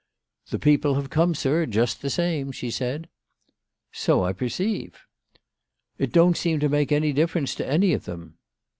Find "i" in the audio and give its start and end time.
4.23-4.33